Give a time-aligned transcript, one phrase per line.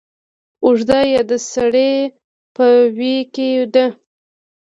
[0.65, 1.93] اوږده يا د سړې
[2.55, 2.65] په
[2.97, 3.85] ویي کې ده